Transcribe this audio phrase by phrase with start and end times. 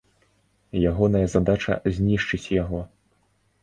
[0.93, 2.87] Ягоная задача знішчыць яго.